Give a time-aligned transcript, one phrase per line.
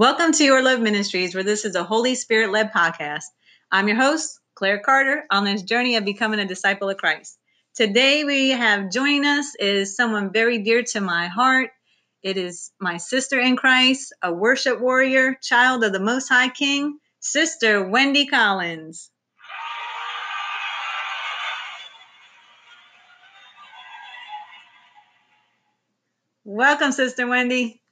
[0.00, 3.24] Welcome to Your Love Ministries, where this is a Holy Spirit led podcast.
[3.70, 7.36] I'm your host, Claire Carter, on this journey of becoming a disciple of Christ.
[7.74, 11.68] Today, we have joining us is someone very dear to my heart.
[12.22, 16.98] It is my sister in Christ, a worship warrior, child of the Most High King,
[17.18, 19.10] Sister Wendy Collins.
[26.42, 27.82] Welcome, Sister Wendy.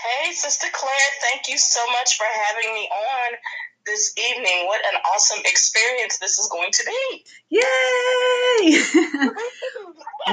[0.00, 3.36] Hey, Sister Claire, thank you so much for having me on
[3.84, 4.66] this evening.
[4.66, 7.24] What an awesome experience this is going to be.
[7.50, 9.32] Yay!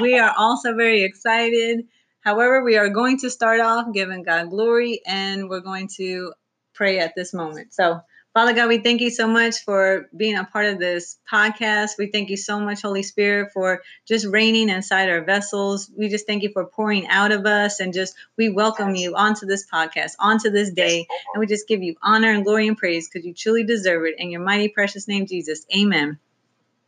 [0.00, 1.84] we are also very excited.
[2.20, 6.32] However, we are going to start off giving God glory and we're going to
[6.72, 7.74] pray at this moment.
[7.74, 8.00] So,
[8.38, 11.98] Father God, we thank you so much for being a part of this podcast.
[11.98, 15.90] We thank you so much, Holy Spirit, for just reigning inside our vessels.
[15.98, 19.44] We just thank you for pouring out of us and just we welcome you onto
[19.44, 21.08] this podcast, onto this day.
[21.34, 24.14] And we just give you honor and glory and praise because you truly deserve it.
[24.18, 25.66] In your mighty, precious name, Jesus.
[25.76, 26.16] Amen.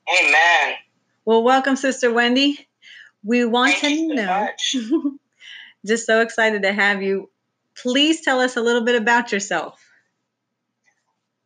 [0.09, 0.75] Amen.
[1.25, 2.65] Well, welcome, Sister Wendy.
[3.25, 5.19] We want thank to know, so
[5.85, 7.29] just so excited to have you.
[7.75, 9.80] Please tell us a little bit about yourself.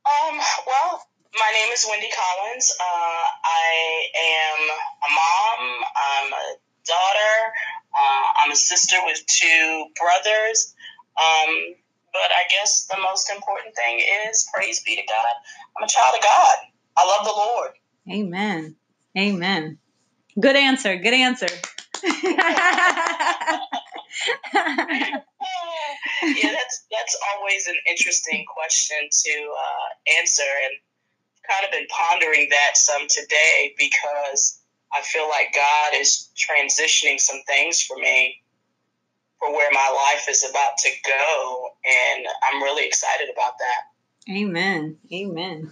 [0.04, 1.00] Um, well,
[1.32, 2.76] my name is Wendy Collins.
[2.78, 4.68] Uh, I am
[5.00, 5.84] a mom.
[5.96, 7.52] I'm a daughter.
[7.96, 10.74] Uh, I'm a sister with two brothers.
[11.16, 11.74] Um,
[12.12, 15.34] but I guess the most important thing is praise be to God.
[15.78, 16.56] I'm a child of God.
[16.98, 17.70] I love the Lord.
[18.12, 18.76] Amen.
[19.16, 19.78] Amen.
[20.38, 20.96] Good answer.
[20.96, 21.48] Good answer.
[26.22, 30.78] yeah, that's that's always an interesting question to uh, answer, and
[31.48, 34.60] kind of been pondering that some today because
[34.92, 38.42] I feel like God is transitioning some things for me
[39.38, 44.32] for where my life is about to go, and I'm really excited about that.
[44.32, 44.96] Amen.
[45.12, 45.70] Amen.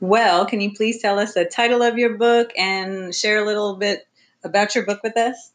[0.00, 3.76] Well, can you please tell us the title of your book and share a little
[3.76, 4.06] bit
[4.42, 5.52] about your book with us?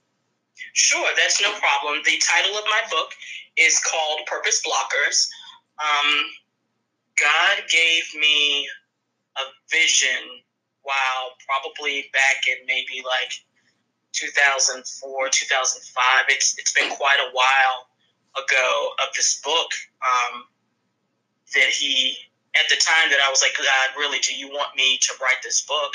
[0.74, 2.02] Sure, that's no problem.
[2.06, 3.12] The title of my book
[3.58, 5.28] is called Purpose Blockers.
[5.80, 6.24] Um,
[7.18, 8.68] God gave me
[9.38, 10.42] a vision
[10.82, 13.34] while probably back in maybe like
[14.14, 16.26] 2004, 2005.
[16.30, 17.88] It's it's been quite a while
[18.38, 20.46] ago of this book um,
[21.54, 22.18] that he
[22.56, 25.42] at the time that I was like, God, really, do you want me to write
[25.44, 25.94] this book?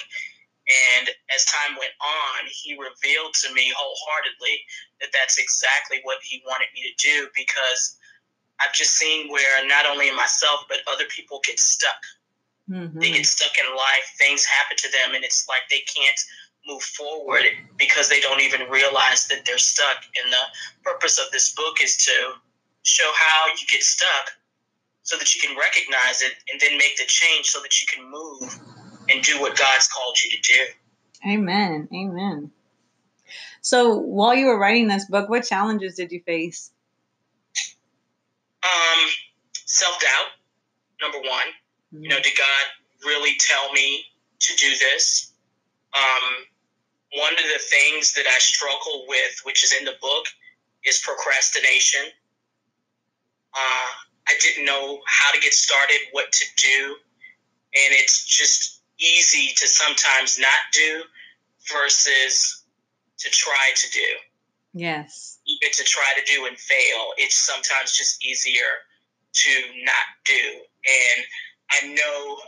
[0.63, 4.63] And as time went on, he revealed to me wholeheartedly
[5.01, 7.99] that that's exactly what he wanted me to do because
[8.61, 11.99] I've just seen where not only myself, but other people get stuck.
[12.71, 12.99] Mm-hmm.
[12.99, 16.21] They get stuck in life, things happen to them, and it's like they can't
[16.67, 17.43] move forward
[17.77, 20.05] because they don't even realize that they're stuck.
[20.23, 20.45] And the
[20.85, 22.35] purpose of this book is to
[22.85, 24.31] show how you get stuck
[25.03, 28.09] so that you can recognize it and then make the change so that you can
[28.09, 28.59] move
[29.13, 31.31] and do what God's called you to do.
[31.31, 31.89] Amen.
[31.95, 32.51] Amen.
[33.61, 36.73] So while you were writing this book, what challenges did you face?
[38.65, 39.09] Um,
[39.67, 40.29] self doubt,
[41.01, 41.47] number one.
[41.95, 42.03] Mm-hmm.
[42.05, 44.05] You know, did God really tell me
[44.41, 45.33] to do this?
[45.95, 46.47] Um,
[47.15, 50.25] one of the things that I struggle with, which is in the book,
[50.85, 52.03] is procrastination.
[53.55, 53.89] Uh,
[54.27, 56.97] I didn't know how to get started, what to do,
[57.75, 61.03] and it's just easy to sometimes not do
[61.73, 62.65] versus
[63.19, 64.07] to try to do.
[64.75, 65.39] Yes.
[65.47, 68.87] Even to try to do and fail, it's sometimes just easier
[69.33, 69.51] to
[69.85, 70.61] not do.
[70.87, 71.25] And
[71.71, 72.39] I know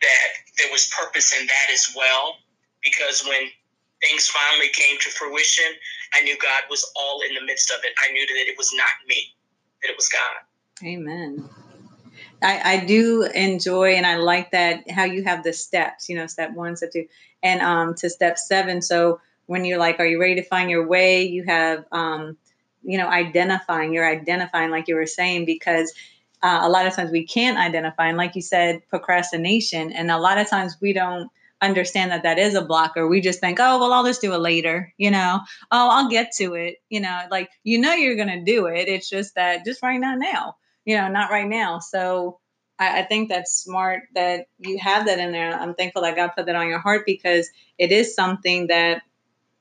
[0.00, 0.28] that
[0.58, 2.36] there was purpose in that as well
[2.82, 3.48] because when
[4.00, 5.72] things finally came to fruition,
[6.14, 7.92] I knew God was all in the midst of it.
[8.06, 9.34] I knew that it was not me,
[9.82, 10.86] that it was God.
[10.86, 11.48] Amen.
[12.42, 16.26] I, I do enjoy and I like that how you have the steps, you know,
[16.26, 17.06] step one, step two,
[17.42, 18.82] and um, to step seven.
[18.82, 21.22] So when you're like, are you ready to find your way?
[21.22, 22.36] You have, um,
[22.82, 23.92] you know, identifying.
[23.92, 25.92] You're identifying, like you were saying, because
[26.42, 30.18] uh, a lot of times we can't identify, and like you said, procrastination, and a
[30.18, 31.30] lot of times we don't
[31.60, 33.08] understand that that is a blocker.
[33.08, 35.40] We just think, oh, well, I'll just do it later, you know.
[35.72, 37.22] Oh, I'll get to it, you know.
[37.30, 38.86] Like you know, you're gonna do it.
[38.86, 40.56] It's just that just right now, now
[40.88, 41.80] you know, not right now.
[41.80, 42.40] So
[42.78, 45.52] I, I, think that's smart that you have that in there.
[45.52, 49.02] I'm thankful that God put that on your heart because it is something that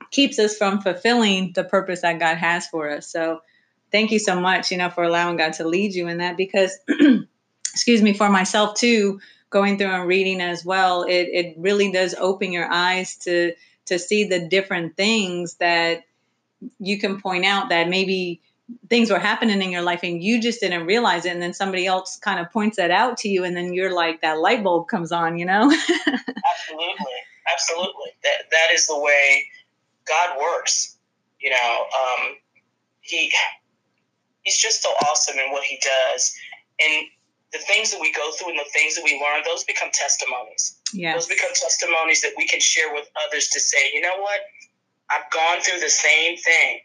[0.09, 3.11] keeps us from fulfilling the purpose that God has for us.
[3.11, 3.41] So
[3.91, 6.79] thank you so much, you know, for allowing God to lead you in that because,
[7.73, 9.19] excuse me, for myself too,
[9.49, 13.51] going through and reading as well, it, it really does open your eyes to
[13.87, 16.03] to see the different things that
[16.79, 18.41] you can point out that maybe
[18.89, 21.31] things were happening in your life and you just didn't realize it.
[21.31, 24.21] And then somebody else kind of points that out to you and then you're like
[24.21, 25.63] that light bulb comes on you know?
[25.89, 27.17] Absolutely.
[27.51, 28.11] Absolutely.
[28.23, 29.47] That that is the way
[30.05, 30.97] god works
[31.39, 32.35] you know um,
[33.01, 33.31] he
[34.47, 36.33] he's just so awesome in what he does.
[36.79, 37.05] And
[37.51, 40.79] the things that we go through and the things that we learn those become testimonies.
[40.93, 41.13] Yeah.
[41.13, 44.39] Those become testimonies that we can share with others to say you know what?
[45.11, 46.79] I've gone through the same thing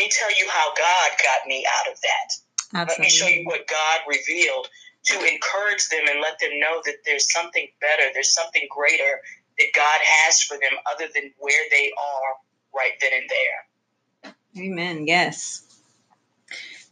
[0.00, 2.28] me tell you how God got me out of that.
[2.72, 2.92] Absolutely.
[2.92, 4.68] Let me show you what God revealed
[5.04, 9.20] to encourage them and let them know that there's something better, there's something greater
[9.58, 12.34] that God has for them other than where they are
[12.74, 14.64] right then and there.
[14.64, 15.06] Amen.
[15.06, 15.66] Yes.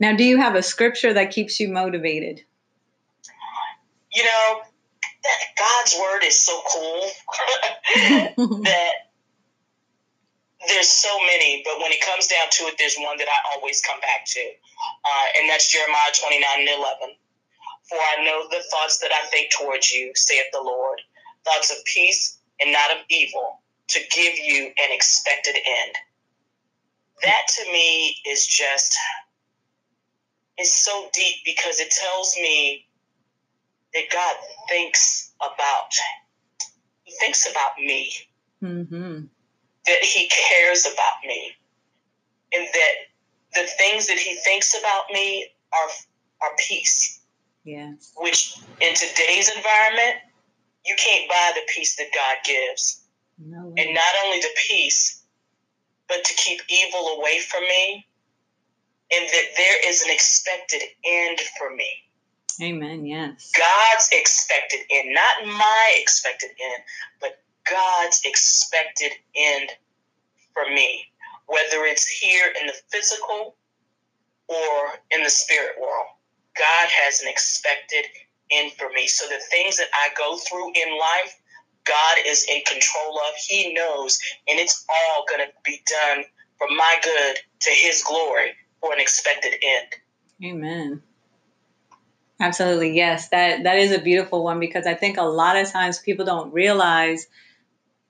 [0.00, 2.43] Now, do you have a scripture that keeps you motivated?
[4.12, 4.61] You know,
[5.22, 7.11] that God's word is so cool
[8.64, 8.93] that
[10.66, 13.81] there's so many, but when it comes down to it, there's one that I always
[13.82, 17.14] come back to, uh, and that's Jeremiah 29 and 11.
[17.88, 21.00] For I know the thoughts that I think towards you, saith the Lord,
[21.44, 25.94] thoughts of peace and not of evil, to give you an expected end.
[27.22, 28.96] That to me is just,
[30.58, 32.87] is so deep because it tells me
[33.94, 34.37] that God
[34.69, 35.93] thinks about,
[37.04, 38.12] he thinks about me.
[38.62, 39.25] Mm-hmm
[39.88, 41.52] that he cares about me
[42.52, 42.94] and that
[43.55, 45.88] the things that he thinks about me are
[46.43, 47.20] are peace.
[47.64, 48.12] Yes.
[48.17, 50.17] Which in today's environment,
[50.85, 53.05] you can't buy the peace that God gives.
[53.38, 55.23] No and not only the peace,
[56.08, 58.06] but to keep evil away from me,
[59.12, 61.88] and that there is an expected end for me.
[62.61, 63.06] Amen.
[63.06, 63.52] Yes.
[63.56, 66.82] God's expected end, not my expected end,
[67.20, 69.70] but God's expected end
[70.52, 71.06] for me,
[71.46, 73.56] whether it's here in the physical
[74.48, 76.06] or in the spirit world.
[76.56, 78.04] God has an expected
[78.50, 79.06] end for me.
[79.06, 81.34] So the things that I go through in life,
[81.84, 83.34] God is in control of.
[83.46, 84.18] He knows,
[84.48, 86.24] and it's all going to be done
[86.58, 90.52] for my good to His glory for an expected end.
[90.52, 91.02] Amen.
[92.40, 93.28] Absolutely, yes.
[93.30, 96.52] That that is a beautiful one because I think a lot of times people don't
[96.52, 97.26] realize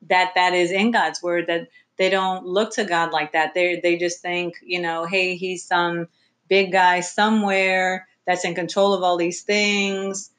[0.02, 3.54] that that is in God's word that they don't look to God like that.
[3.54, 6.08] They they just think, you know, hey, he's some
[6.48, 10.30] big guy somewhere that's in control of all these things,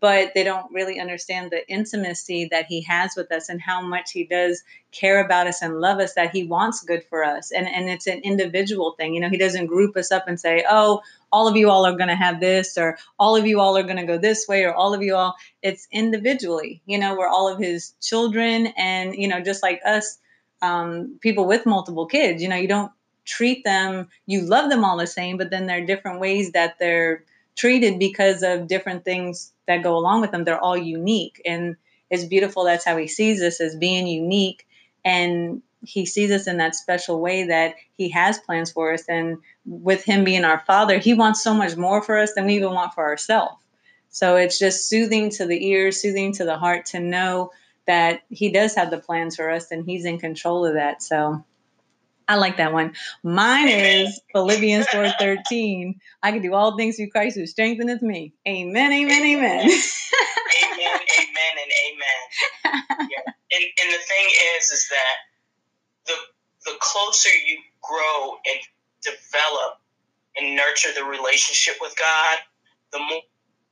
[0.00, 4.12] but they don't really understand the intimacy that he has with us and how much
[4.12, 4.62] he does
[4.92, 7.50] care about us and love us that he wants good for us.
[7.50, 9.14] And and it's an individual thing.
[9.14, 11.02] You know, he doesn't group us up and say, "Oh,
[11.32, 13.82] all of you all are going to have this or all of you all are
[13.82, 16.80] going to go this way or all of you all." It's individually.
[16.86, 20.18] You know, we're all of his children and, you know, just like us
[20.62, 22.42] um, people with multiple kids.
[22.42, 22.92] You know, you don't
[23.24, 26.78] treat them, you love them all the same, but then there are different ways that
[26.78, 27.24] they're
[27.58, 30.44] treated because of different things that go along with them.
[30.44, 31.42] They're all unique.
[31.44, 31.76] And
[32.08, 32.64] it's beautiful.
[32.64, 34.66] That's how he sees us as being unique.
[35.04, 39.04] And he sees us in that special way that he has plans for us.
[39.08, 42.54] And with him being our father, he wants so much more for us than we
[42.56, 43.56] even want for ourselves.
[44.10, 47.50] So it's just soothing to the ears, soothing to the heart to know
[47.86, 51.02] that he does have the plans for us and he's in control of that.
[51.02, 51.44] So
[52.28, 52.94] I like that one.
[53.22, 55.98] Mine is Philippians 4 13.
[56.22, 58.34] I can do all things through Christ who strengtheneth me.
[58.46, 59.60] Amen, amen, amen.
[59.60, 59.70] amen,
[60.60, 63.08] amen, and amen.
[63.10, 63.32] Yeah.
[63.52, 64.26] And, and the thing
[64.58, 65.16] is, is that
[66.06, 66.14] the
[66.70, 68.60] the closer you grow and
[69.00, 69.80] develop
[70.36, 72.38] and nurture the relationship with God,
[72.92, 73.22] the more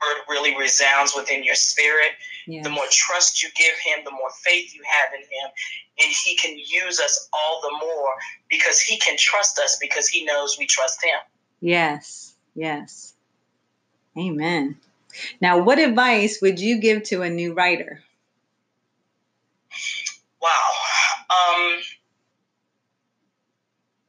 [0.03, 2.11] word really resounds within your spirit.
[2.47, 2.65] Yes.
[2.65, 5.51] The more trust you give him, the more faith you have in him.
[6.03, 8.15] And he can use us all the more
[8.49, 11.19] because he can trust us because he knows we trust him.
[11.61, 13.15] Yes, yes.
[14.19, 14.77] Amen.
[15.41, 18.03] Now, what advice would you give to a new writer?
[20.41, 20.73] Wow.
[21.31, 21.81] Um,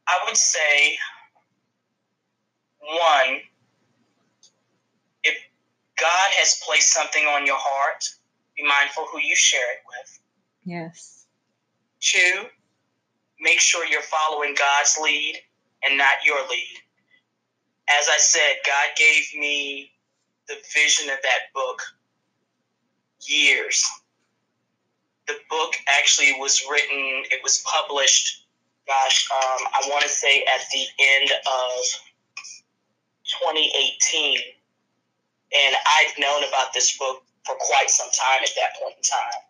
[0.06, 0.98] I would say
[2.80, 3.40] one,
[6.38, 8.04] has placed something on your heart,
[8.56, 10.20] be mindful who you share it with.
[10.64, 11.26] Yes.
[12.00, 12.44] Two,
[13.40, 15.36] make sure you're following God's lead
[15.82, 16.76] and not your lead.
[17.88, 19.90] As I said, God gave me
[20.46, 21.82] the vision of that book
[23.26, 23.84] years.
[25.26, 28.46] The book actually was written, it was published,
[28.86, 31.84] gosh, um, I want to say at the end of
[33.42, 34.38] 2018
[35.56, 39.40] and I've known about this book for quite some time at that point in time.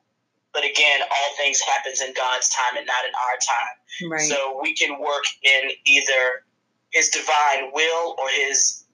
[0.53, 4.11] But again, all things happens in God's time and not in our time.
[4.11, 4.21] Right.
[4.21, 6.45] So we can work in either
[6.91, 8.85] his divine will or his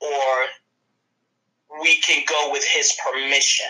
[0.00, 0.46] or
[1.80, 3.66] we can go with his permission.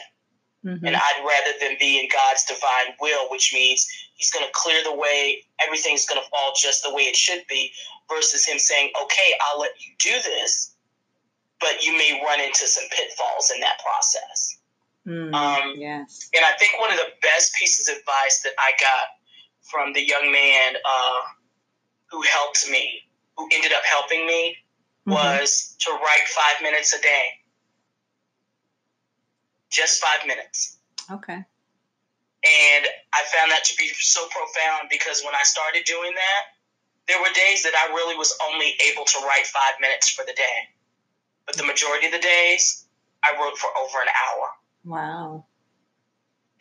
[0.64, 0.84] Mm-hmm.
[0.84, 4.82] And I'd rather than be in God's divine will, which means he's going to clear
[4.84, 7.72] the way, everything's going to fall just the way it should be,
[8.08, 10.74] versus him saying, okay, I'll let you do this,
[11.60, 14.56] but you may run into some pitfalls in that process.
[15.06, 16.28] Mm, um, yes.
[16.34, 19.06] And I think one of the best pieces of advice that I got
[19.62, 21.20] from the young man uh,
[22.10, 23.02] who helped me,
[23.36, 24.56] who ended up helping me,
[25.06, 25.12] mm-hmm.
[25.12, 27.24] was to write five minutes a day.
[29.70, 30.78] Just five minutes.
[31.10, 31.44] Okay.
[32.40, 36.42] And I found that to be so profound because when I started doing that,
[37.06, 40.32] there were days that I really was only able to write five minutes for the
[40.32, 40.70] day.
[41.50, 42.86] But the majority of the days,
[43.26, 44.46] I wrote for over an hour.
[44.84, 45.44] Wow.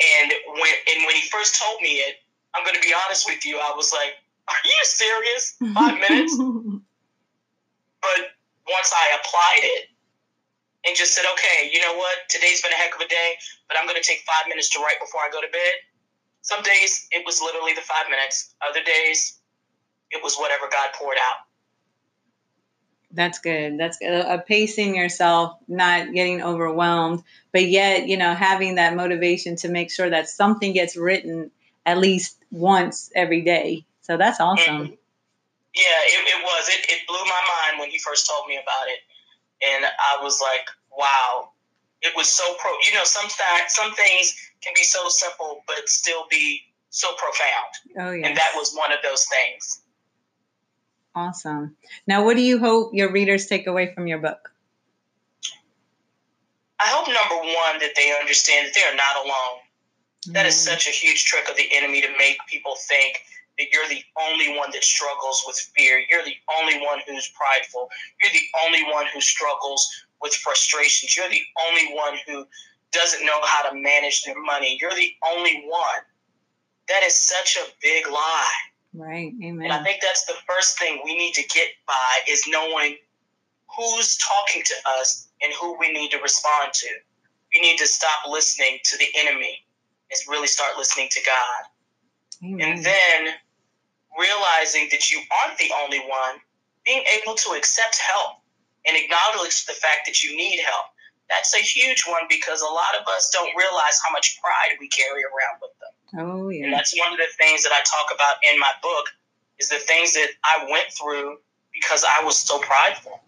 [0.02, 2.16] And when and when he first told me it,
[2.56, 4.18] I'm going to be honest with you, I was like,
[4.50, 5.62] "Are you serious?
[5.78, 6.34] Five minutes?"
[8.02, 8.20] but
[8.66, 9.94] once I applied it
[10.88, 12.26] and just said, "Okay, you know what?
[12.28, 14.80] Today's been a heck of a day, but I'm going to take five minutes to
[14.80, 15.74] write before I go to bed."
[16.42, 18.56] Some days it was literally the five minutes.
[18.68, 19.38] Other days
[20.10, 21.46] it was whatever God poured out.
[23.12, 23.80] That's good.
[23.80, 24.14] That's good.
[24.14, 29.90] Uh, pacing yourself, not getting overwhelmed, but yet, you know, having that motivation to make
[29.92, 31.50] sure that something gets written
[31.86, 33.86] at least once every day.
[34.02, 34.76] So that's awesome.
[34.76, 34.94] Mm-hmm.
[35.76, 36.70] Yeah, it, it was.
[36.70, 39.00] It, it blew my mind when you first told me about it.
[39.76, 41.52] And I was like, wow.
[42.02, 42.72] It was so pro.
[42.86, 43.30] You know, some,
[43.68, 46.62] some things can be so simple, but still be
[46.92, 48.08] so profound.
[48.08, 48.28] Oh, yeah.
[48.28, 49.82] And that was one of those things.
[51.20, 51.76] Awesome.
[52.08, 54.54] Now, what do you hope your readers take away from your book?
[56.80, 59.60] I hope number one that they understand that they are not alone.
[59.60, 60.32] Mm-hmm.
[60.32, 60.72] That is mm-hmm.
[60.72, 63.20] such a huge trick of the enemy to make people think
[63.58, 66.02] that you're the only one that struggles with fear.
[66.10, 67.90] You're the only one who's prideful.
[68.24, 69.86] You're the only one who struggles
[70.22, 71.18] with frustrations.
[71.18, 72.48] You're the only one who
[72.94, 74.78] doesn't know how to manage their money.
[74.80, 76.02] You're the only one.
[76.88, 78.69] That is such a big lie.
[78.94, 79.32] Right.
[79.44, 79.66] Amen.
[79.66, 82.98] And I think that's the first thing we need to get by is knowing
[83.76, 86.88] who's talking to us and who we need to respond to.
[87.54, 89.64] We need to stop listening to the enemy
[90.12, 92.50] and really start listening to God.
[92.52, 92.62] Amen.
[92.62, 93.34] And then
[94.18, 96.42] realizing that you aren't the only one,
[96.86, 98.38] being able to accept help
[98.88, 100.86] and acknowledge the fact that you need help.
[101.30, 104.90] That's a huge one because a lot of us don't realize how much pride we
[104.90, 105.94] carry around with them.
[106.18, 106.66] Oh, yeah.
[106.66, 109.06] And that's one of the things that I talk about in my book
[109.60, 111.38] is the things that I went through
[111.74, 113.22] because I was so prideful.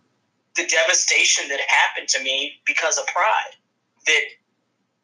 [0.55, 3.55] The devastation that happened to me because of pride
[4.08, 4.24] that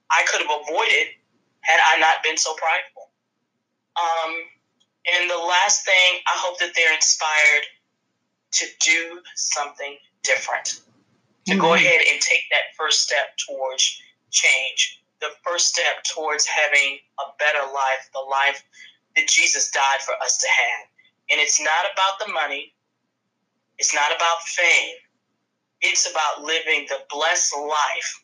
[0.09, 1.07] I could have avoided
[1.61, 3.09] had I not been so prideful.
[3.97, 4.35] Um,
[5.13, 7.63] and the last thing, I hope that they're inspired
[8.53, 10.81] to do something different,
[11.47, 11.61] to mm-hmm.
[11.61, 14.01] go ahead and take that first step towards
[14.31, 18.63] change the first step towards having a better life, the life
[19.15, 20.87] that Jesus died for us to have.
[21.31, 22.73] And it's not about the money,
[23.77, 24.95] it's not about fame,
[25.81, 28.23] it's about living the blessed life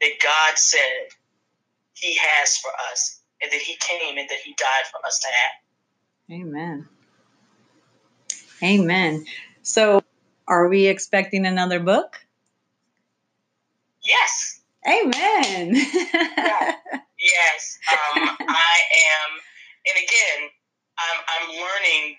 [0.00, 1.08] that God said
[1.94, 5.26] He has for us, and that He came and that He died for us to
[5.26, 6.40] have.
[6.40, 6.88] Amen.
[8.62, 9.24] Amen.
[9.62, 10.02] So,
[10.48, 12.25] are we expecting another book?
[14.06, 14.60] Yes.
[14.86, 15.74] Amen.
[15.74, 16.76] yeah.
[17.18, 18.76] Yes, um, I
[19.08, 19.30] am,
[19.88, 20.50] and again,
[20.98, 22.16] I'm, I'm learning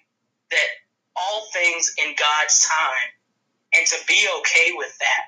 [0.51, 0.69] that
[1.15, 3.09] all things in God's time,
[3.77, 5.23] and to be okay with that.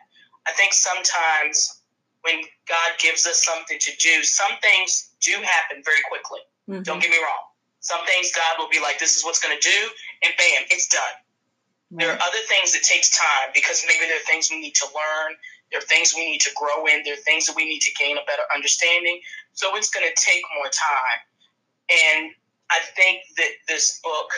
[0.47, 1.81] I think sometimes
[2.21, 6.41] when God gives us something to do, some things do happen very quickly.
[6.69, 6.83] Mm-hmm.
[6.83, 7.45] Don't get me wrong.
[7.79, 9.79] Some things God will be like, "This is what's going to do,"
[10.23, 11.15] and bam, it's done.
[11.91, 12.05] Right.
[12.05, 14.87] There are other things that takes time because maybe there are things we need to
[14.93, 15.37] learn
[15.71, 17.03] there are things we need to grow in.
[17.03, 19.21] There are things that we need to gain a better understanding.
[19.53, 21.19] So it's going to take more time.
[21.89, 22.31] And
[22.71, 24.31] I think that this book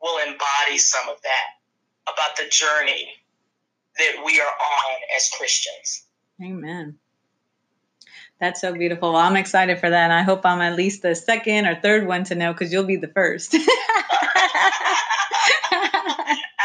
[0.00, 3.08] will embody some of that about the journey
[3.98, 6.06] that we are on as Christians.
[6.42, 6.98] Amen.
[8.40, 9.12] That's so beautiful.
[9.12, 10.10] Well, I'm excited for that.
[10.10, 12.84] And I hope I'm at least the second or third one to know because you'll
[12.84, 13.52] be the first.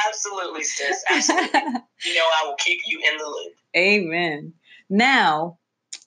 [0.08, 1.04] Absolutely, sis.
[1.10, 1.60] Absolutely.
[2.06, 3.54] you know, I will keep you in the loop.
[3.76, 4.54] Amen.
[4.90, 5.60] Now,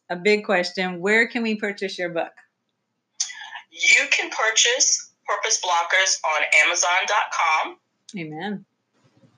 [0.09, 2.33] a big question where can we purchase your book?
[3.71, 7.77] You can purchase Purpose Blockers on Amazon.com.
[8.19, 8.65] Amen.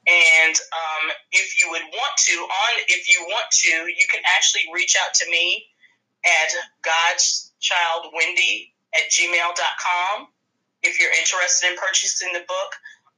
[0.07, 4.62] And um, if you would want to, on if you want to, you can actually
[4.75, 5.66] reach out to me
[6.25, 6.50] at
[6.83, 10.26] God's Child Wendy at gmail.com
[10.83, 12.73] if you're interested in purchasing the book.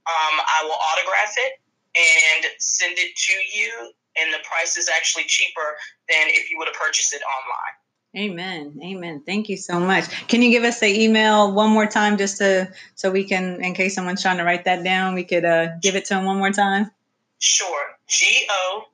[0.07, 1.53] Um, I will autograph it
[1.97, 3.93] and send it to you.
[4.17, 5.77] And the price is actually cheaper
[6.09, 8.31] than if you would have purchased it online.
[8.31, 8.79] Amen.
[8.81, 9.23] Amen.
[9.27, 10.09] Thank you so much.
[10.29, 13.75] Can you give us the email one more time just to so we can in
[13.75, 16.39] case someone's trying to write that down, we could uh, give it to them one
[16.39, 16.93] more time?
[17.41, 17.87] Sure.
[18.07, 18.85] G O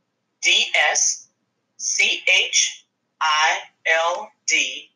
[0.40, 1.29] D S
[1.76, 2.87] C H
[3.21, 3.59] I
[4.07, 4.90] L D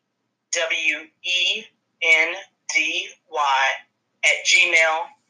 [0.53, 1.63] W E
[2.01, 2.33] N
[2.73, 3.65] D Y
[4.23, 4.45] at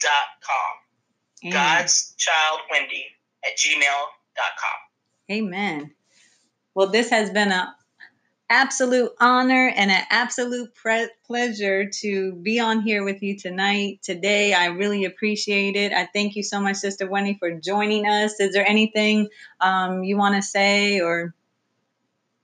[0.03, 1.51] gmail.com.
[1.51, 3.05] God's Child Wendy
[3.45, 5.31] at gmail.com.
[5.31, 5.91] Amen.
[6.73, 7.75] Well, this has been a
[8.49, 13.99] absolute honor and an absolute pre- pleasure to be on here with you tonight.
[14.03, 15.91] Today, I really appreciate it.
[15.91, 18.39] I thank you so much, Sister Wendy, for joining us.
[18.39, 19.29] Is there anything
[19.61, 21.33] um, you want to say or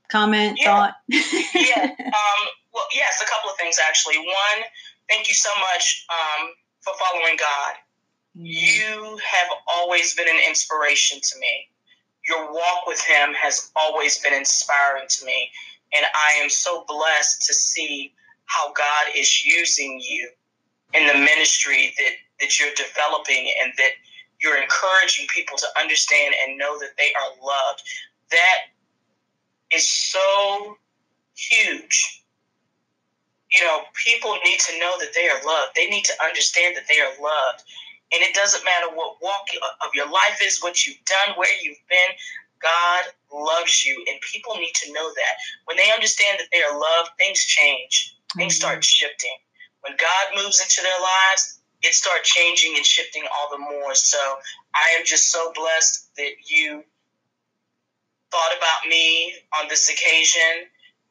[0.09, 0.65] comment, yeah.
[0.65, 0.93] thought?
[1.09, 1.83] yeah.
[1.83, 4.17] Um, well, yes, a couple of things actually.
[4.17, 4.65] One,
[5.09, 6.49] thank you so much um,
[6.81, 7.73] for following God.
[8.37, 8.45] Mm-hmm.
[8.45, 11.69] You have always been an inspiration to me.
[12.27, 15.49] Your walk with Him has always been inspiring to me
[15.93, 18.13] and I am so blessed to see
[18.45, 20.29] how God is using you
[20.93, 23.91] in the ministry that, that you're developing and that
[24.41, 27.83] you're encouraging people to understand and know that they are loved.
[28.31, 28.57] That
[29.73, 30.77] is so
[31.35, 32.20] huge.
[33.71, 35.71] Know, people need to know that they are loved.
[35.75, 37.63] They need to understand that they are loved.
[38.11, 39.47] And it doesn't matter what walk
[39.79, 42.11] of your life is, what you've done, where you've been.
[42.61, 45.33] God loves you, and people need to know that.
[45.65, 48.17] When they understand that they are loved, things change.
[48.35, 48.59] Things mm-hmm.
[48.59, 49.37] start shifting.
[49.81, 53.95] When God moves into their lives, it starts changing and shifting all the more.
[53.95, 54.19] So
[54.75, 56.83] I am just so blessed that you
[58.31, 60.67] thought about me on this occasion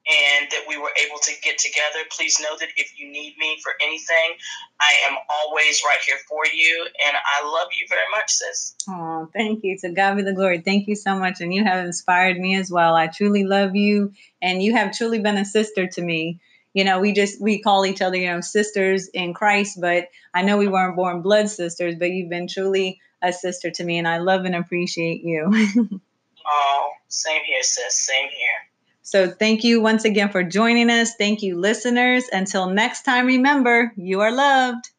[0.09, 1.99] and that we were able to get together.
[2.11, 4.35] Please know that if you need me for anything,
[4.81, 6.87] I am always right here for you.
[7.07, 8.75] And I love you very much, sis.
[8.89, 9.77] Oh, thank you.
[9.79, 10.61] To God be the glory.
[10.61, 11.41] Thank you so much.
[11.41, 12.95] And you have inspired me as well.
[12.95, 14.13] I truly love you.
[14.41, 16.41] And you have truly been a sister to me.
[16.73, 20.43] You know, we just we call each other, you know, sisters in Christ, but I
[20.43, 24.07] know we weren't born blood sisters, but you've been truly a sister to me, and
[24.07, 25.51] I love and appreciate you.
[26.47, 28.01] oh, same here, sis.
[28.01, 28.70] Same here.
[29.11, 31.15] So thank you once again for joining us.
[31.17, 32.25] Thank you, listeners.
[32.33, 34.91] Until next time, remember, you are loved.